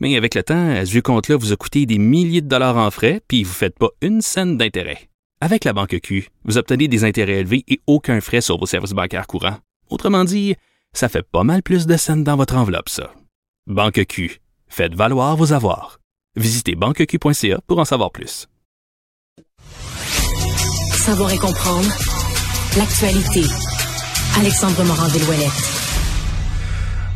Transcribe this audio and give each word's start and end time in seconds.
Mais 0.00 0.16
avec 0.16 0.34
le 0.34 0.42
temps, 0.42 0.70
à 0.70 0.84
ce 0.86 0.98
compte-là 0.98 1.36
vous 1.36 1.52
a 1.52 1.56
coûté 1.56 1.86
des 1.86 1.98
milliers 1.98 2.40
de 2.40 2.48
dollars 2.48 2.76
en 2.76 2.90
frais, 2.90 3.20
puis 3.28 3.44
vous 3.44 3.50
ne 3.50 3.54
faites 3.54 3.78
pas 3.78 3.90
une 4.00 4.22
scène 4.22 4.56
d'intérêt. 4.56 5.08
Avec 5.42 5.64
la 5.64 5.72
Banque 5.72 5.98
Q, 6.02 6.28
vous 6.44 6.58
obtenez 6.58 6.88
des 6.88 7.04
intérêts 7.04 7.40
élevés 7.40 7.64
et 7.68 7.80
aucun 7.86 8.20
frais 8.20 8.40
sur 8.40 8.58
vos 8.58 8.66
services 8.66 8.92
bancaires 8.92 9.26
courants. 9.26 9.58
Autrement 9.88 10.24
dit, 10.24 10.54
ça 10.92 11.08
fait 11.08 11.22
pas 11.22 11.44
mal 11.44 11.62
plus 11.62 11.86
de 11.86 11.96
scènes 11.96 12.24
dans 12.24 12.36
votre 12.36 12.56
enveloppe, 12.56 12.88
ça. 12.88 13.12
Banque 13.66 14.04
Q. 14.06 14.40
Faites 14.68 14.94
valoir 14.94 15.36
vos 15.36 15.52
avoirs. 15.52 16.00
Visitez 16.36 16.74
banqueq.ca 16.74 17.60
pour 17.66 17.78
en 17.78 17.84
savoir 17.84 18.10
plus. 18.10 18.46
Savoir 20.92 21.32
et 21.32 21.38
comprendre 21.38 21.88
l'actualité. 22.76 23.42
Alexandre 24.36 24.84
Morand-Villouellette. 24.84 25.79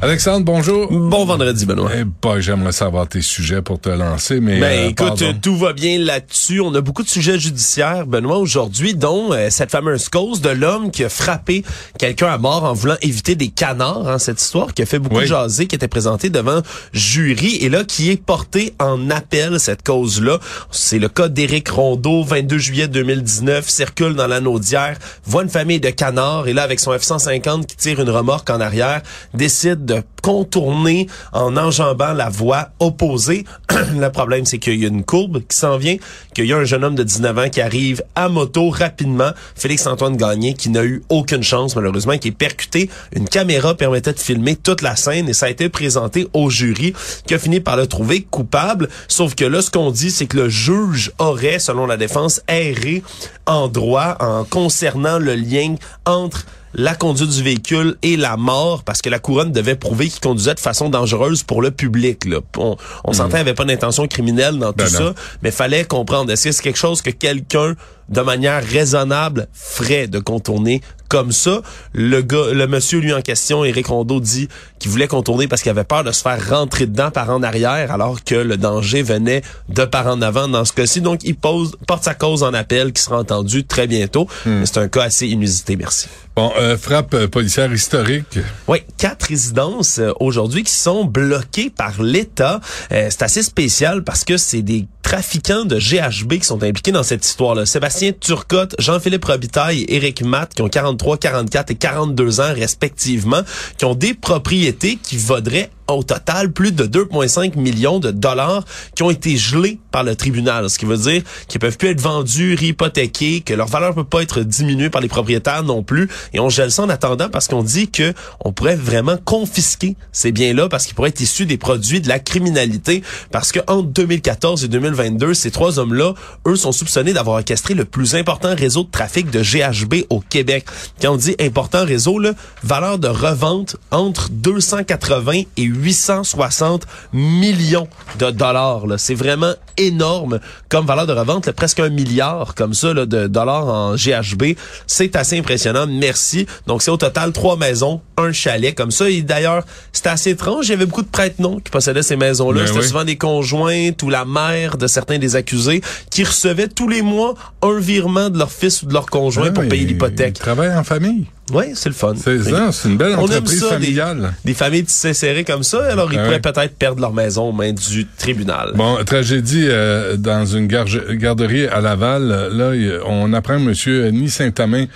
Alexandre, 0.05 0.45
bonjour. 0.45 0.93
Bon 0.93 1.25
vendredi, 1.25 1.65
Benoît. 1.65 1.91
Eh 1.99 2.05
ben, 2.05 2.39
j'aimerais 2.39 2.73
savoir 2.73 3.09
tes 3.09 3.23
sujets 3.23 3.63
pour 3.63 3.81
te 3.81 3.89
lancer, 3.89 4.39
mais. 4.39 4.61
Ben 4.61 4.67
euh, 4.67 4.89
écoute, 4.89 5.07
pardon. 5.07 5.35
tout 5.41 5.57
va 5.57 5.73
bien 5.73 5.99
là-dessus. 5.99 6.61
On 6.61 6.75
a 6.75 6.83
beaucoup 6.83 7.03
de 7.03 7.09
sujets 7.09 7.39
judiciaires, 7.39 8.07
Benoît, 8.07 8.37
aujourd'hui, 8.37 8.95
dont 8.95 9.33
euh, 9.33 9.49
cette 9.49 9.71
fameuse 9.71 10.11
cause 10.11 10.43
de 10.43 10.51
l'homme 10.51 10.91
qui 10.91 11.05
a 11.05 11.09
frappé 11.09 11.65
quelqu'un 11.99 12.27
à 12.27 12.37
mort 12.37 12.65
en 12.65 12.75
voulant 12.75 12.99
éviter 13.01 13.35
des 13.35 13.49
canards, 13.49 14.07
hein, 14.07 14.19
cette 14.19 14.43
histoire 14.43 14.75
qui 14.75 14.83
a 14.83 14.87
fait 14.87 14.99
beaucoup 14.99 15.21
Oui. 15.21 15.27
jaser, 15.27 15.67
qui 15.67 15.75
était 15.75 15.89
présentée 15.89 16.29
devant 16.29 16.61
jury 16.93 17.57
et 17.63 17.71
là 17.71 17.83
qui 17.83 18.11
est 18.11 18.23
portée 18.23 18.75
en 18.81 19.09
appel, 19.09 19.59
cette 19.59 19.83
cause-là. 19.83 20.39
C'est 20.71 20.99
le 20.99 21.09
cas 21.09 21.29
d'Éric 21.29 21.71
Rondeau, 21.71 22.25
22 22.25 22.59
juillet 22.59 22.89
2019, 22.89 23.67
circule 23.67 24.13
dans 24.17 24.27
l'anneau 24.27 24.59
d'hier, 24.59 24.99
voit 25.25 25.45
une 25.45 25.49
famille 25.49 25.81
de 25.81 25.89
canards 25.89 26.47
et 26.47 26.53
là, 26.53 26.63
avec 26.63 26.79
son 26.79 26.93
F-150 26.93 27.65
qui 27.65 27.77
tire 27.77 28.01
une 28.01 28.11
remorque 28.11 28.51
en 28.51 28.61
arrière, 28.61 29.01
décide 29.33 29.87
de 29.87 29.94
contourner 30.23 31.07
en 31.33 31.57
enjambant 31.57 32.13
la 32.13 32.31
voie 32.31 32.71
opposée. 32.81 33.45
le 33.95 34.09
problème, 34.09 34.45
c'est 34.47 34.59
qu'il 34.59 34.81
y 34.81 34.85
a 34.85 34.89
une 34.89 35.05
courbe 35.05 35.43
qui 35.47 35.57
s'en 35.57 35.77
vient, 35.77 35.97
qu'il 36.35 36.47
y 36.47 36.53
a 36.53 36.57
un 36.57 36.65
jeune 36.65 36.85
homme 36.85 36.95
de 36.95 37.03
19 37.03 37.39
ans 37.39 37.49
qui 37.51 37.61
arrive 37.61 38.03
à 38.15 38.29
moto 38.29 38.71
rapidement, 38.71 39.31
Félix-Antoine 39.55 40.17
Gagné, 40.17 40.55
qui 40.55 40.71
n'a 40.71 40.85
eu 40.85 41.03
aucune 41.09 41.43
chance, 41.43 41.77
malheureusement, 41.77 42.17
qui 42.17 42.29
est 42.29 42.33
percuté. 42.33 42.89
Une 43.15 43.29
caméra 43.29 43.75
permettait 43.75 44.13
de 44.13 44.19
filmer 44.19 44.57
toute 44.57 44.83
la 44.83 44.97
scène 44.97 45.29
et 45.29 45.35
ça 45.35 45.47
a 45.47 45.51
été 45.51 45.69
présenté 45.69 46.27
au 46.33 46.51
jury 46.51 46.95
qui 47.27 47.35
a 47.35 47.39
fini 47.39 47.61
par 47.61 47.77
le 47.77 47.87
trouver 47.87 48.23
coupable. 48.23 48.89
Sauf 49.09 49.35
que 49.35 49.45
là, 49.45 49.63
ce 49.63 49.71
qu'on 49.71 49.91
dit, 49.91 50.11
c'est 50.11 50.27
que 50.27 50.39
le 50.39 50.49
juge 50.49 51.13
aurait, 51.19 51.59
selon 51.59 51.87
la 51.87 51.97
défense, 51.97 52.41
erré 52.49 53.03
en 53.47 53.69
droit 53.69 54.17
en 54.21 54.45
concernant 54.45 55.19
le 55.19 55.35
lien 55.35 55.75
entre 56.07 56.47
la 56.75 56.95
conduite 56.95 57.31
du 57.31 57.43
véhicule 57.43 57.97
et 58.03 58.17
la 58.17 58.37
mort 58.37 58.83
parce 58.83 59.01
que 59.01 59.09
la 59.09 59.19
couronne 59.19 59.53
devait 59.53 59.77
prouver 59.77 60.09
qu'il 60.09 60.21
conduisait 60.21 60.55
de 60.55 60.61
façon 60.61 60.89
dangereuse 60.89 61.43
pour 61.43 61.63
le 61.63 61.71
public. 61.71 62.25
Là. 62.25 62.39
On, 62.57 62.77
on 63.05 63.13
s'entend, 63.13 63.31
il 63.31 63.35
n'y 63.35 63.41
avait 63.41 63.55
pas 63.55 63.65
d'intention 63.65 64.07
criminelle 64.07 64.59
dans 64.59 64.73
Ben 64.73 64.87
tout 64.87 64.93
non. 64.93 64.99
ça, 64.99 65.15
mais 65.43 65.51
fallait 65.51 65.85
comprendre, 65.85 66.31
est-ce 66.33 66.45
que 66.45 66.53
c'est 66.53 66.63
quelque 66.63 66.79
chose 66.79 67.01
que 67.03 67.11
quelqu'un 67.11 67.75
de 68.09 68.21
manière 68.21 68.63
raisonnable 68.63 69.49
ferait 69.53 70.09
de 70.09 70.19
contourner 70.19 70.83
comme 71.15 71.31
ça. 71.31 71.63
Le 71.93 72.23
gars, 72.23 72.53
le 72.53 72.67
monsieur 72.67 72.99
lui 72.99 73.15
en 73.15 73.23
question, 73.23 73.65
Éric 73.65 73.87
Rondeau, 73.87 74.19
dit 74.19 74.49
qu'il 74.81 74.91
voulait 74.91 75.07
contourner 75.07 75.47
parce 75.47 75.63
qu'il 75.63 75.71
avait 75.71 75.85
peur 75.85 76.03
de 76.03 76.11
se 76.11 76.23
faire 76.23 76.45
rentrer 76.51 76.87
dedans 76.87 77.13
par 77.13 77.31
en 77.31 77.41
arrière, 77.45 77.93
alors 77.93 78.25
que 78.25 78.35
le 78.35 78.57
danger 78.57 79.05
venait 79.05 79.43
de 79.69 79.85
par 79.85 80.09
en 80.09 80.21
avant 80.23 80.49
dans 80.49 80.65
ce 80.65 80.73
cas-ci. 80.73 81.01
Donc, 81.03 81.21
il 81.23 81.37
pose, 81.37 81.77
porte 81.87 82.03
sa 82.03 82.15
cause 82.15 82.43
en 82.43 82.53
appel 82.53 82.93
qui 82.93 83.01
sera 83.01 83.21
entendu 83.21 83.65
très 83.65 83.87
bientôt. 83.87 84.27
Mais 84.45 84.67
C'est 84.67 84.79
un 84.79 84.89
cas 84.89 85.05
assez 85.05 85.29
inusité, 85.29 85.77
merci. 85.77 86.09
Bon, 86.35 86.53
euh, 86.59 86.77
frappe 86.77 87.15
euh, 87.15 87.29
policière 87.29 87.73
historique. 87.73 88.41
Oui, 88.67 88.79
quatre 88.99 89.29
résidences 89.29 90.01
euh, 90.01 90.11
aujourd'hui 90.19 90.65
qui 90.65 90.75
sont 90.75 91.05
bloquées 91.05 91.71
par 91.71 92.03
l'État. 92.03 92.61
C'est 92.91 93.23
assez 93.23 93.45
spécial 93.45 94.03
parce 94.03 94.25
que 94.25 94.37
c'est 94.37 94.63
des 94.63 94.89
trafiquants 95.15 95.65
de 95.65 95.79
GHB 95.79 96.41
qui 96.41 96.45
sont 96.45 96.61
impliqués 96.65 96.91
dans 96.91 97.05
cette 97.05 97.25
histoire-là. 97.25 97.67
Sébastien 97.67 98.11
Turcotte, 98.19 98.75
Jean-Philippe 98.81 99.25
Robitaille 99.25 99.83
et 99.83 99.95
Éric 99.95 100.23
Matt, 100.23 100.55
qui 100.55 100.63
ont 100.63 100.69
43, 100.69 101.19
44 101.19 101.71
et 101.71 101.77
42 101.77 102.41
ans 102.41 102.53
respectivement, 102.53 103.43
qui 103.79 103.85
ont 103.85 103.95
des 103.95 104.15
propriétés 104.15 104.99
qui 105.01 105.17
vaudraient 105.17 105.71
au 105.89 106.03
total 106.03 106.53
plus 106.53 106.73
de 106.73 106.85
2,5 106.85 107.59
millions 107.59 107.99
de 107.99 108.11
dollars 108.11 108.65
qui 108.95 109.03
ont 109.03 109.11
été 109.11 109.37
gelés 109.37 109.79
par 109.91 110.03
le 110.03 110.17
tribunal. 110.17 110.71
Ce 110.71 110.79
qui 110.79 110.87
veut 110.87 110.97
dire 110.97 111.23
qu'ils 111.49 111.61
peuvent 111.61 111.77
plus 111.77 111.89
être 111.89 112.01
vendus, 112.01 112.55
réhypothéqués, 112.55 113.43
que 113.43 113.55
leur 113.55 113.69
valeur 113.69 113.95
peut 113.95 114.05
pas 114.05 114.23
être 114.23 114.41
diminuée 114.41 114.91
par 114.91 115.01
les 115.01 115.09
propriétaires 115.09 115.63
non 115.63 115.83
plus. 115.83 116.09
Et 116.33 116.41
on 116.41 116.49
gèle 116.49 116.71
ça 116.71 116.83
en 116.83 116.89
attendant 116.89 117.29
parce 117.29 117.49
qu'on 117.49 117.63
dit 117.63 117.91
que 117.91 118.13
on 118.45 118.53
pourrait 118.53 118.77
vraiment 118.77 119.17
confisquer 119.25 119.97
ces 120.13 120.33
biens-là 120.33 120.69
parce 120.69 120.87
qu'ils 120.87 120.95
pourraient 120.95 121.11
être 121.11 121.21
issus 121.21 121.47
des 121.47 121.59
produits 121.59 122.01
de 122.01 122.09
la 122.09 122.19
criminalité. 122.19 123.03
Parce 123.31 123.53
que 123.53 123.61
entre 123.67 123.89
2014 123.89 124.65
et 124.65 124.69
2022, 124.69 125.35
ces 125.35 125.51
trois 125.51 125.79
hommes-là, 125.79 126.15
eux, 126.47 126.57
sont 126.57 126.73
soupçonnés 126.73 127.13
d'avoir 127.13 127.37
orchestré 127.37 127.75
le 127.75 127.85
plus 127.85 128.15
important 128.15 128.55
réseau 128.55 128.85
de 128.85 128.91
trafic 128.91 129.31
de 129.31 129.43
GHB 129.43 130.07
au 130.11 130.21
Québec. 130.21 130.67
Quand 131.01 131.13
on 131.13 131.17
dit 131.17 131.37
important 131.41 131.85
réseau, 131.85 132.19
là, 132.19 132.33
valeur 132.63 132.99
de 132.99 133.09
revente 133.09 133.77
entre 133.91 134.31
280 134.31 135.43
et 135.57 135.65
860 135.75 136.87
millions 137.13 137.89
de 138.19 138.31
dollars. 138.31 138.87
là. 138.87 138.99
C'est 138.99 139.15
vraiment 139.15 139.53
énorme 139.77 140.39
comme 140.69 140.87
valeur 140.87 141.07
de 141.07 141.13
revente, 141.13 141.47
là, 141.47 141.53
presque 141.53 141.81
un 141.81 141.89
milliard 141.89 142.55
comme 142.55 142.75
ça 142.75 142.95
là, 142.95 143.07
de 143.07 143.27
dollars 143.27 143.67
en 143.67 143.95
GHB. 143.97 144.57
C'est 144.87 145.17
assez 145.17 145.39
impressionnant. 145.39 145.87
Merci. 145.89 146.47
Donc 146.67 146.83
c'est 146.83 146.91
au 146.91 146.97
total 146.97 147.33
trois 147.33 147.57
maisons, 147.57 148.01
un 148.17 148.33
chalet 148.33 148.75
comme 148.75 148.91
ça. 148.91 149.09
Et 149.11 149.23
d'ailleurs, 149.23 149.65
c'était 149.93 150.11
assez 150.11 150.31
étrange. 150.31 150.67
Il 150.67 150.71
y 150.71 150.75
avait 150.75 150.87
beaucoup 150.87 151.03
de 151.03 151.09
prête-noms 151.09 151.61
qui 151.61 151.71
possédaient 151.71 152.03
ces 152.03 152.17
maisons-là. 152.17 152.61
Ben 152.61 152.67
C'était 152.67 152.81
oui. 152.81 152.87
souvent 152.87 153.05
des 153.05 153.17
conjointes 153.17 154.03
ou 154.03 154.11
la 154.11 154.25
mère 154.25 154.77
de 154.77 154.87
certains 154.87 155.19
des 155.19 155.37
accusés 155.37 155.81
qui 156.11 156.25
recevaient 156.25 156.69
tous 156.69 156.89
les 156.89 157.03
mois 157.03 157.35
un 157.63 157.79
virement 157.79 158.31
de 158.31 158.39
leur 158.39 158.51
fils 158.53 158.83
ou 158.83 158.87
de 158.87 158.93
leur 158.93 159.07
conjoint 159.07 159.51
pour 159.51 159.63
Ouais, 159.65 159.69
payer 159.69 159.87
l'hypothèque. 159.87 160.37
Il 160.37 160.41
travaille 160.41 160.75
en 160.75 160.85
famille. 160.85 161.27
Oui, 161.53 161.65
c'est 161.75 161.91
le 161.91 161.95
fun. 161.95 162.15
C'est 162.17 162.43
ça, 162.43 162.73
c'est 162.73 162.89
une 162.89 162.97
belle 162.97 163.13
On 163.19 163.27
aime 163.27 163.39
entreprise 163.39 163.61
ça, 163.61 163.67
des- 163.67 163.85
familiale. 163.87 164.33
Des, 164.45 164.55
familles 164.55 164.85
tissées 164.85 165.13
serrées 165.13 165.45
comme 165.45 165.63
ça, 165.63 165.85
alors 165.85 166.11
ils 166.13 166.19
Ah 166.19 166.25
pourraient 166.25 166.41
peut-être 166.41 166.75
perdre 166.77 167.01
leur 167.03 167.13
maison 167.13 167.51
aux 167.51 167.53
mains 167.53 167.73
du 167.73 168.07
tribunal. 168.17 168.73
Bon, 168.75 168.97
tragédie 169.05 169.67
euh, 169.69 170.17
dans 170.17 170.47
une 170.47 170.67
garderie 170.67 171.67
à 171.67 171.81
Laval. 171.83 172.49
Là, 172.53 172.73
on 173.07 173.33
apprend 173.35 173.59
Monsieur 173.59 174.09
Ni 174.09 174.31
Saint-Amand, 174.31 174.87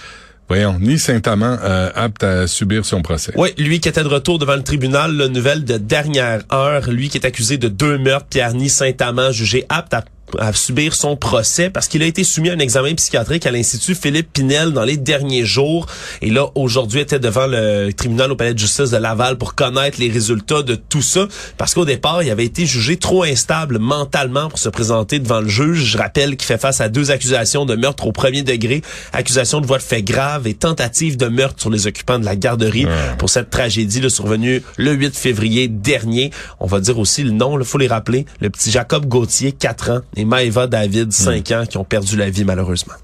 voyons, 0.49 0.79
Ni 0.81 0.99
Saint-Amand, 0.99 1.59
euh, 1.63 1.91
apte 1.95 2.25
à 2.25 2.47
subir 2.47 2.87
son 2.87 3.03
procès. 3.03 3.33
Oui, 3.37 3.51
lui 3.59 3.79
qui 3.81 3.89
était 3.91 4.03
de 4.03 4.09
retour 4.09 4.39
devant 4.39 4.57
le 4.57 4.63
tribunal, 4.63 5.13
la 5.17 5.29
nouvelle 5.29 5.65
de 5.65 5.77
dernière 5.77 6.41
heure, 6.51 6.89
lui 6.91 7.11
qui 7.11 7.19
est 7.19 7.27
accusé 7.27 7.59
de 7.59 7.69
deux 7.69 7.99
meurtres, 7.99 8.27
Pierre-Ni 8.31 8.71
Saint-Amand, 8.71 9.33
jugé 9.33 9.67
apte 9.69 9.93
à 9.93 10.03
à 10.39 10.53
subir 10.53 10.95
son 10.95 11.17
procès 11.17 11.71
parce 11.71 11.89
qu'il 11.89 12.03
a 12.03 12.07
été 12.07 12.25
soumis 12.25 12.51
à 12.51 12.55
un 12.55 12.59
examen 12.59 12.95
psychiatrique 12.95 13.47
à 13.47 13.51
l'Institut 13.51 13.95
Philippe 13.95 14.33
Pinel 14.33 14.73
dans 14.73 14.85
les 14.85 14.97
derniers 14.97 15.45
jours. 15.45 15.87
Et 16.23 16.31
là, 16.31 16.47
aujourd'hui, 16.55 17.01
était 17.01 17.19
devant 17.19 17.47
le 17.47 17.91
tribunal 17.93 18.33
au 18.33 18.37
palais 18.37 18.55
de 18.55 18.59
justice 18.59 18.91
de 18.91 18.97
Laval 18.97 19.39
pour 19.39 19.55
connaître 19.55 19.99
les 20.01 20.11
résultats 20.11 20.63
de 20.63 20.75
tout 20.75 21.03
ça. 21.03 21.27
Parce 21.57 21.75
qu'au 21.75 21.85
départ, 21.85 22.23
il 22.23 22.31
avait 22.31 22.45
été 22.45 22.67
jugé 22.67 22.97
trop 22.97 23.23
instable 23.25 23.79
mentalement 23.79 24.49
pour 24.49 24.59
se 24.59 24.69
présenter 24.69 25.19
devant 25.19 25.41
le 25.41 25.49
juge. 25.49 25.85
Je 25.85 25.99
rappelle 25.99 26.37
qu'il 26.37 26.47
fait 26.47 26.59
face 26.59 26.81
à 26.81 26.89
deux 26.89 27.11
accusations 27.11 27.65
de 27.65 27.75
meurtre 27.75 28.07
au 28.07 28.13
premier 28.13 28.43
degré, 28.43 28.83
accusation 29.13 29.61
de 29.61 29.67
voie 29.67 29.79
de 29.79 29.83
fait 29.83 30.03
grave 30.03 30.47
et 30.47 30.55
tentative 30.55 31.17
de 31.17 31.27
meurtre 31.27 31.61
sur 31.61 31.71
les 31.71 31.87
occupants 31.87 32.19
de 32.19 32.25
la 32.25 32.37
garderie 32.37 32.87
pour 33.19 33.31
cette 33.31 33.51
tragédie 33.51 34.01
là, 34.01 34.09
survenue 34.09 34.63
le 34.77 34.93
8 34.93 35.17
février 35.17 35.69
dernier. 35.69 36.31
On 36.61 36.67
va 36.67 36.81
dire 36.81 36.99
aussi 36.99 37.23
le 37.23 37.31
nom, 37.31 37.59
il 37.59 37.65
faut 37.65 37.79
les 37.79 37.87
rappeler. 37.87 38.27
Le 38.41 38.51
petit 38.51 38.71
Jacob 38.71 39.07
Gauthier, 39.07 39.53
4 39.53 39.91
ans, 39.91 40.01
et 40.19 40.25
Maëva 40.25 40.67
David, 40.67 41.13
5 41.13 41.51
ans, 41.53 41.65
qui 41.65 41.79
ont 41.79 41.85
perdu 41.85 42.17
la 42.17 42.29
vie 42.29 42.45
malheureusement. 42.45 42.95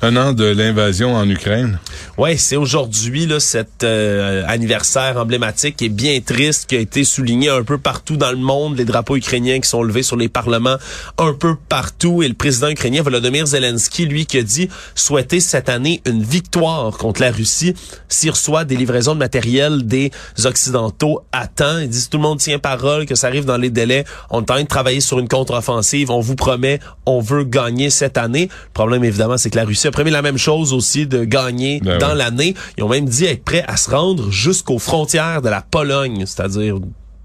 Un 0.00 0.16
an 0.16 0.32
de 0.32 0.44
l'invasion 0.44 1.14
en 1.14 1.28
Ukraine. 1.28 1.78
Ouais, 2.18 2.36
c'est 2.36 2.56
aujourd'hui 2.56 3.26
là 3.26 3.40
cet 3.40 3.82
euh, 3.84 4.44
anniversaire 4.46 5.16
emblématique 5.16 5.76
qui 5.76 5.86
est 5.86 5.88
bien 5.88 6.20
triste, 6.20 6.68
qui 6.68 6.76
a 6.76 6.80
été 6.80 7.04
souligné 7.04 7.48
un 7.48 7.62
peu 7.62 7.78
partout 7.78 8.16
dans 8.16 8.30
le 8.30 8.36
monde, 8.36 8.76
les 8.76 8.84
drapeaux 8.84 9.16
ukrainiens 9.16 9.60
qui 9.60 9.68
sont 9.68 9.82
levés 9.82 10.02
sur 10.02 10.16
les 10.16 10.28
parlements 10.28 10.76
un 11.18 11.32
peu 11.32 11.56
partout 11.68 12.22
et 12.22 12.28
le 12.28 12.34
président 12.34 12.68
ukrainien 12.68 13.02
Volodymyr 13.02 13.46
Zelensky 13.46 14.04
lui 14.04 14.26
qui 14.26 14.38
a 14.38 14.42
dit 14.42 14.68
souhaiter 14.94 15.40
cette 15.40 15.68
année 15.68 16.02
une 16.04 16.22
victoire 16.22 16.98
contre 16.98 17.22
la 17.22 17.30
Russie 17.30 17.74
s'il 18.08 18.30
reçoit 18.30 18.64
des 18.64 18.76
livraisons 18.76 19.14
de 19.14 19.20
matériel 19.20 19.86
des 19.86 20.10
occidentaux 20.44 21.22
à 21.32 21.46
temps. 21.46 21.78
Il 21.78 21.88
dit 21.88 22.00
si 22.00 22.10
tout 22.10 22.18
le 22.18 22.24
monde 22.24 22.38
tient 22.38 22.58
parole 22.58 23.06
que 23.06 23.14
ça 23.14 23.28
arrive 23.28 23.44
dans 23.46 23.56
les 23.56 23.70
délais, 23.70 24.04
on 24.30 24.42
train 24.42 24.62
de 24.62 24.68
travailler 24.68 25.00
sur 25.00 25.20
une 25.20 25.28
contre-offensive, 25.28 26.10
on 26.10 26.20
vous 26.20 26.34
promet, 26.34 26.80
on 27.06 27.20
veut 27.20 27.44
gagner 27.44 27.88
cette 27.88 28.18
année. 28.18 28.48
Le 28.50 28.72
problème, 28.72 29.04
évidemment, 29.04 29.38
c'est 29.38 29.50
que 29.50 29.56
la 29.56 29.64
Russie 29.64 29.86
a 29.86 29.92
promis 29.92 30.10
la 30.10 30.22
même 30.22 30.38
chose 30.38 30.72
aussi 30.72 31.06
de 31.06 31.24
gagner 31.24 31.80
Ben 31.90 31.98
dans 31.98 32.12
oui. 32.12 32.18
l'année. 32.18 32.54
Ils 32.76 32.84
ont 32.84 32.88
même 32.88 33.06
dit 33.06 33.24
être 33.24 33.44
prêts 33.44 33.64
à 33.66 33.76
se 33.76 33.90
rendre 33.90 34.30
jusqu'aux 34.30 34.78
frontières 34.78 35.42
de 35.42 35.48
la 35.48 35.62
Pologne, 35.62 36.24
c'est-à-dire 36.26 36.76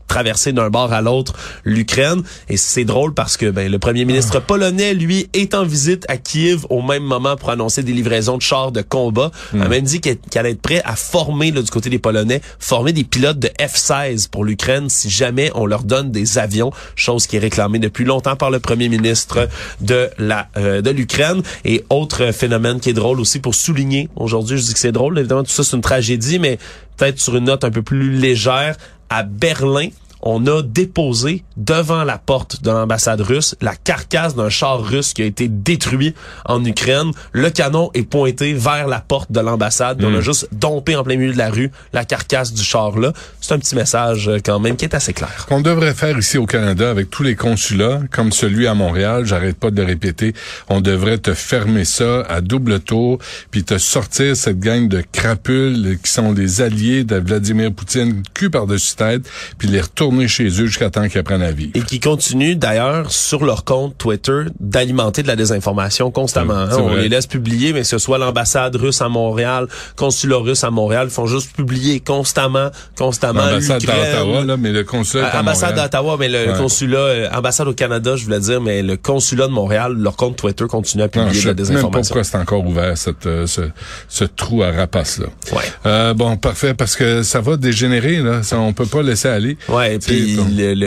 traverser 0.08 0.54
d'un 0.54 0.70
bord 0.70 0.94
à 0.94 1.02
l'autre 1.02 1.34
l'Ukraine. 1.64 2.24
Et 2.50 2.58
c'est 2.58 2.86
drôle 2.86 3.14
parce 3.14 3.38
que 3.38 3.50
ben, 3.50 3.72
le 3.72 3.80
premier 3.80 4.06
ministre 4.06 4.40
polonais 4.40 4.94
lui 4.94 5.30
est 5.34 5.54
en 5.54 5.64
visite 5.64 6.06
à 6.08 6.18
Kiev 6.18 6.66
au 6.70 6.82
même 6.82 7.04
moment 7.04 7.36
pour 7.36 7.50
annoncer 7.50 7.84
des 7.84 7.94
livraisons 7.94 8.38
de 8.38 8.42
chars 8.42 8.72
de 8.72 8.82
combat. 8.82 9.32
Il 9.54 9.62
a 9.62 9.68
même 9.68 9.84
dit 9.84 10.02
qu'elle 10.02 10.18
qu'elle 10.18 10.42
allait 10.42 10.52
être 10.52 10.62
prêt 10.62 10.82
à 10.86 10.96
former 10.96 11.52
là, 11.52 11.62
du 11.62 11.72
côté 11.72 11.90
des 11.90 12.00
Polonais 12.00 12.42
former 12.60 12.94
des 12.94 13.04
pilotes 13.04 13.40
de 13.40 13.50
F-16 13.60 14.30
pour 14.30 14.46
l'Ukraine 14.46 14.90
si 14.90 15.10
jamais 15.10 15.52
on 15.56 15.66
leur 15.66 15.84
donne 15.84 16.12
des 16.12 16.38
avions 16.38 16.72
chose 16.96 17.28
qui 17.28 17.38
est 17.38 17.40
réclamée 17.40 17.80
depuis 17.80 18.06
longtemps 18.06 18.36
par 18.36 18.52
le 18.52 18.60
premier 18.60 18.90
ministre 18.90 19.48
de 19.82 20.10
la 20.18 20.48
euh, 20.58 20.82
de 20.82 20.90
l'Ukraine. 20.90 21.42
Et 21.64 21.84
autre 21.90 22.32
phénomène 22.32 22.80
qui 22.80 22.90
est 22.90 22.94
drôle 22.94 23.20
aussi 23.20 23.40
pour 23.40 23.56
souligner 23.56 24.10
aujourd'hui 24.16 24.58
je 24.58 24.64
dis 24.64 24.74
que 24.74 24.80
c'est 24.80 24.92
drôle 24.92 25.18
évidemment 25.20 25.44
tout 25.44 25.52
ça 25.52 25.64
c'est 25.64 25.76
une 25.76 25.82
tragédie 25.82 26.40
mais 26.40 26.58
peut-être 26.98 27.20
sur 27.20 27.36
une 27.36 27.46
note 27.46 27.64
un 27.64 27.72
peu 27.72 27.82
plus 27.82 28.12
légère 28.12 28.78
à 29.10 29.24
Berlin 29.24 29.90
on 30.26 30.48
a 30.48 30.64
déposé 30.64 31.44
devant 31.56 32.04
la 32.04 32.18
porte 32.18 32.64
de 32.64 32.72
l'ambassade 32.72 33.22
russe 33.22 33.56
la 33.62 33.76
carcasse 33.76 34.36
d'un 34.36 34.50
char 34.50 34.84
russe 34.84 35.14
qui 35.14 35.22
a 35.22 35.26
été 35.26 35.48
détruit 35.48 36.16
en 36.46 36.66
Ukraine. 36.66 37.12
Le 37.32 37.50
canon 37.52 37.92
est 37.94 38.04
pointé 38.04 38.54
vers 38.54 38.88
la 38.88 39.00
porte 39.00 39.32
de 39.32 39.40
l'ambassade. 39.40 40.00
puis 40.00 40.08
On 40.08 40.16
a 40.16 40.22
juste 40.22 40.50
dompé 40.52 40.96
en 40.96 41.04
plein 41.04 41.16
milieu 41.16 41.32
de 41.32 41.38
la 41.38 41.52
rue 41.52 41.72
la 41.94 42.06
carcasse 42.06 42.54
du 42.54 42.64
char-là. 42.64 43.14
C'est 43.40 43.54
un 43.54 43.60
petit 43.60 43.76
message 43.76 44.28
euh, 44.28 44.40
quand 44.44 44.60
même 44.60 44.76
qui 44.76 44.86
est 44.86 44.96
assez 44.96 45.14
clair. 45.14 45.46
qu'on 45.48 45.62
devrait 45.62 45.94
faire 45.94 46.18
ici 46.18 46.40
au 46.40 46.48
Canada 46.48 46.90
avec 46.90 47.12
tous 47.12 47.24
les 47.24 47.36
consulats, 47.36 48.02
comme 48.12 48.32
celui 48.32 48.66
à 48.66 48.74
Montréal, 48.74 49.26
j'arrête 49.26 49.58
pas 49.58 49.70
de 49.70 49.80
le 49.80 49.88
répéter, 49.88 50.34
on 50.70 50.82
devrait 50.82 51.20
te 51.20 51.34
fermer 51.34 51.86
ça 51.86 52.22
à 52.22 52.42
double 52.42 52.80
tour, 52.80 53.20
puis 53.52 53.64
te 53.64 53.78
sortir 53.78 54.36
cette 54.36 54.60
gang 54.60 54.88
de 54.88 55.04
crapules 55.12 55.98
qui 56.04 56.12
sont 56.12 56.34
des 56.34 56.62
alliés 56.62 57.04
de 57.04 57.18
Vladimir 57.18 57.72
Poutine, 57.72 58.24
cul 58.34 58.50
par-dessus 58.50 58.96
tête, 58.96 59.30
puis 59.58 59.68
les 59.68 59.82
retourner 59.82 60.15
chez 60.28 60.46
eux 60.48 60.66
jusqu'à 60.68 60.90
temps 60.90 61.08
qu'ils 61.08 61.20
apprennent 61.20 61.42
à 61.42 61.52
vivre. 61.52 61.72
Et 61.76 61.82
qui 61.82 62.00
continuent 62.00 62.56
d'ailleurs 62.56 63.12
sur 63.12 63.46
leur 63.46 63.64
compte 63.64 63.98
Twitter 63.98 64.44
d'alimenter 64.60 65.22
de 65.24 65.28
la 65.28 65.36
désinformation 65.36 66.12
constamment. 66.12 66.54
Hein. 66.56 66.70
On 66.78 66.90
vrai. 66.90 67.04
les 67.04 67.10
laisse 67.10 67.28
publier, 67.28 67.74
mais 67.74 67.82
que 67.82 67.88
ce 67.88 67.98
soit 67.98 68.18
l'ambassade 68.18 68.76
russe 68.76 69.02
à 69.02 69.10
Montréal, 69.10 69.68
consulat 69.96 70.38
russe 70.38 70.64
à 70.64 70.72
Montréal, 70.72 71.08
ils 71.10 71.14
font 71.14 71.28
juste 71.28 71.56
publier 71.56 72.00
constamment, 72.00 72.70
constamment. 72.98 73.46
L'ambassade 73.46 73.82
d'Ottawa, 73.82 74.44
là, 74.46 74.58
mais 74.58 74.72
le 74.72 74.84
consulat 74.84 75.28
à 75.28 75.42
ambassade 75.42 75.76
d'Ottawa, 75.76 76.16
mais 76.20 76.30
le 76.30 76.36
Ouais. 76.52 76.58
consulat, 76.58 76.98
euh, 77.00 77.30
ambassade 77.32 77.68
au 77.68 77.74
Canada, 77.74 78.16
je 78.16 78.24
voulais 78.26 78.40
dire, 78.40 78.62
mais 78.62 78.82
le 78.82 78.98
consulat 78.98 79.48
de 79.48 79.52
Montréal, 79.54 79.94
leur 79.98 80.16
compte 80.16 80.36
Twitter 80.38 80.66
continue 80.68 81.04
à 81.04 81.06
Non, 81.08 81.12
publier 81.12 81.34
je 81.42 81.42
de 81.42 81.48
la 81.50 81.54
même 81.54 81.56
pas 81.56 81.64
désinformation. 81.74 82.02
pourquoi 82.14 82.24
c'est 82.24 82.38
encore 82.38 82.66
ouvert, 82.66 82.98
cette, 82.98 83.26
euh, 83.26 83.48
ce, 83.48 83.62
ce 84.08 84.24
trou 84.26 84.64
à 84.64 84.72
rapace-là. 84.72 85.28
Ouais. 85.52 85.64
Euh, 85.86 86.14
bon, 86.14 86.38
parfait, 86.38 86.74
parce 86.74 86.96
que 86.96 87.24
ça 87.24 87.42
va 87.42 87.58
dégénérer, 87.58 88.18
là. 88.18 88.44
Ça, 88.44 88.60
on 88.60 88.74
peut 88.74 88.86
pas 88.86 89.02
laisser 89.02 89.28
aller. 89.28 89.58
Ouais, 89.70 89.98
puis 90.06 90.38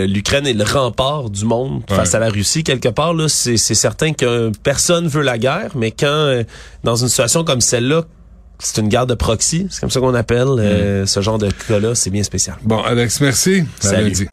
l'Ukraine 0.09 0.47
est 0.47 0.53
le 0.53 0.65
rempart 0.65 1.31
du 1.31 1.45
monde 1.45 1.83
face 1.89 2.15
à 2.15 2.19
la 2.19 2.29
Russie. 2.29 2.65
Quelque 2.65 2.89
part, 2.89 3.15
là, 3.15 3.29
c'est 3.29 3.57
certain 3.57 4.13
que 4.13 4.53
personne 4.63 5.09
veut 5.09 5.23
la 5.23 5.39
guerre, 5.39 5.73
mais 5.75 5.91
quand, 5.91 6.07
euh, 6.07 6.45
dans 6.85 6.97
une 6.97 7.09
situation 7.09 7.45
comme 7.45 7.61
celle-là, 7.61 8.05
c'est 8.59 8.81
une 8.81 8.89
guerre 8.89 9.07
de 9.07 9.15
proxy, 9.15 9.69
c'est 9.71 9.81
comme 9.81 9.91
ça 9.91 10.01
qu'on 10.01 10.15
appelle 10.15 10.49
euh, 10.49 11.07
ce 11.07 11.21
genre 11.21 11.39
de 11.39 11.49
cas-là, 11.69 11.95
c'est 11.95 12.11
bien 12.11 12.25
spécial. 12.25 12.57
Bon, 12.63 12.83
Alex, 12.83 13.21
merci. 13.21 13.65
Salut. 13.79 14.29